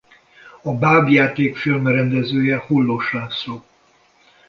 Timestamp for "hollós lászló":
2.57-3.65